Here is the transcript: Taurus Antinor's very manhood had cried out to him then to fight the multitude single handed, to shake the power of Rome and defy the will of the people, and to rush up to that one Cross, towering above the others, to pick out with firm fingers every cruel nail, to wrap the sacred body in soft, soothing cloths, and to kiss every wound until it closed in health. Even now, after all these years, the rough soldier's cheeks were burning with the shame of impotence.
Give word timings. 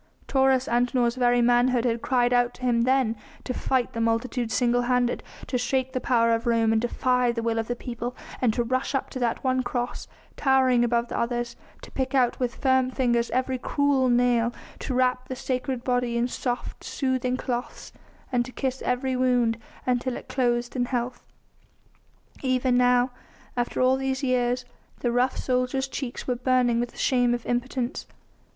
Taurus 0.27 0.67
Antinor's 0.67 1.13
very 1.15 1.43
manhood 1.43 1.85
had 1.85 2.01
cried 2.01 2.33
out 2.33 2.55
to 2.55 2.63
him 2.63 2.85
then 2.85 3.15
to 3.43 3.53
fight 3.53 3.93
the 3.93 4.01
multitude 4.01 4.51
single 4.51 4.81
handed, 4.81 5.21
to 5.45 5.59
shake 5.59 5.93
the 5.93 6.01
power 6.01 6.33
of 6.33 6.47
Rome 6.47 6.71
and 6.73 6.81
defy 6.81 7.31
the 7.31 7.43
will 7.43 7.59
of 7.59 7.67
the 7.67 7.75
people, 7.75 8.15
and 8.41 8.51
to 8.55 8.63
rush 8.63 8.95
up 8.95 9.11
to 9.11 9.19
that 9.19 9.43
one 9.43 9.61
Cross, 9.61 10.07
towering 10.35 10.83
above 10.83 11.09
the 11.09 11.19
others, 11.19 11.55
to 11.83 11.91
pick 11.91 12.15
out 12.15 12.39
with 12.39 12.55
firm 12.55 12.89
fingers 12.89 13.29
every 13.29 13.59
cruel 13.59 14.09
nail, 14.09 14.51
to 14.79 14.95
wrap 14.95 15.27
the 15.27 15.35
sacred 15.35 15.83
body 15.83 16.17
in 16.17 16.27
soft, 16.27 16.83
soothing 16.83 17.37
cloths, 17.37 17.93
and 18.31 18.43
to 18.43 18.51
kiss 18.51 18.81
every 18.83 19.15
wound 19.15 19.55
until 19.85 20.17
it 20.17 20.27
closed 20.27 20.75
in 20.75 20.85
health. 20.85 21.27
Even 22.41 22.75
now, 22.75 23.11
after 23.55 23.79
all 23.79 23.97
these 23.97 24.23
years, 24.23 24.65
the 25.01 25.11
rough 25.11 25.37
soldier's 25.37 25.87
cheeks 25.87 26.25
were 26.27 26.35
burning 26.35 26.79
with 26.79 26.89
the 26.91 26.97
shame 26.97 27.35
of 27.35 27.45
impotence. 27.45 28.07